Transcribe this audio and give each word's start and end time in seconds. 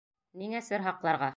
Ниңә 0.43 0.63
сер 0.69 0.87
һаҡларға? 0.89 1.29